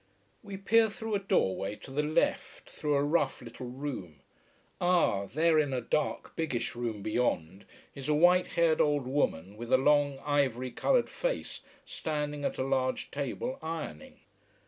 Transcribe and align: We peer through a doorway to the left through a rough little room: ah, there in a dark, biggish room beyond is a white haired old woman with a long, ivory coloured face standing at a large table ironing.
We 0.41 0.57
peer 0.57 0.89
through 0.89 1.13
a 1.13 1.19
doorway 1.19 1.75
to 1.75 1.91
the 1.91 2.01
left 2.01 2.67
through 2.71 2.95
a 2.95 3.03
rough 3.03 3.39
little 3.39 3.67
room: 3.67 4.21
ah, 4.81 5.27
there 5.27 5.59
in 5.59 5.73
a 5.73 5.79
dark, 5.81 6.35
biggish 6.35 6.75
room 6.75 7.03
beyond 7.03 7.65
is 7.93 8.09
a 8.09 8.15
white 8.15 8.47
haired 8.53 8.81
old 8.81 9.05
woman 9.05 9.57
with 9.57 9.71
a 9.71 9.77
long, 9.77 10.17
ivory 10.25 10.71
coloured 10.71 11.07
face 11.07 11.61
standing 11.85 12.43
at 12.45 12.57
a 12.57 12.63
large 12.63 13.11
table 13.11 13.59
ironing. 13.61 14.21